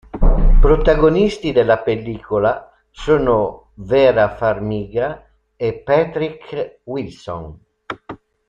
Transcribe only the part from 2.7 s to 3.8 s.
sono